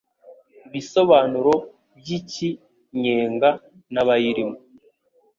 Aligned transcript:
ibisobanuro 0.67 1.53
by'iki 1.97 2.49
nyenga 3.01 3.49
n'abayirimo 3.93 4.57